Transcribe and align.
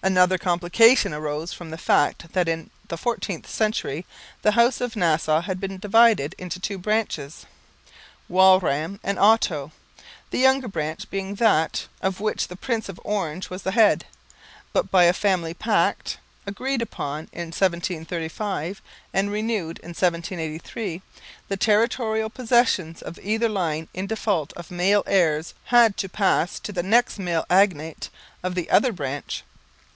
Another 0.00 0.38
complication 0.38 1.12
arose 1.12 1.52
from 1.52 1.70
the 1.70 1.76
fact 1.76 2.32
that 2.32 2.48
in 2.48 2.70
the 2.86 2.96
14th 2.96 3.48
century 3.48 4.06
the 4.42 4.52
House 4.52 4.80
of 4.80 4.94
Nassau 4.94 5.40
had 5.40 5.58
been 5.58 5.76
divided 5.78 6.36
into 6.38 6.60
two 6.60 6.78
branches, 6.78 7.46
Walram 8.30 9.00
and 9.02 9.18
Otto, 9.18 9.72
the 10.30 10.38
younger 10.38 10.68
branch 10.68 11.10
being 11.10 11.34
that 11.34 11.88
of 12.00 12.20
which 12.20 12.46
the 12.46 12.54
Prince 12.54 12.88
of 12.88 13.00
Orange 13.02 13.50
was 13.50 13.62
the 13.64 13.72
head. 13.72 14.04
But 14.72 14.88
by 14.88 15.02
a 15.02 15.12
family 15.12 15.52
pact, 15.52 16.18
agreed 16.46 16.80
upon 16.80 17.28
in 17.32 17.46
1735 17.48 18.80
and 19.12 19.32
renewed 19.32 19.78
in 19.80 19.88
1783, 19.88 21.02
the 21.48 21.56
territorial 21.56 22.30
possessions 22.30 23.02
of 23.02 23.18
either 23.20 23.48
line 23.48 23.88
in 23.92 24.06
default 24.06 24.52
of 24.52 24.70
male 24.70 25.02
heirs 25.08 25.54
had 25.64 25.96
to 25.96 26.08
pass 26.08 26.60
to 26.60 26.70
the 26.70 26.84
next 26.84 27.18
male 27.18 27.44
agnate 27.50 28.10
of 28.44 28.54
the 28.54 28.70
other 28.70 28.92
branch. 28.92 29.42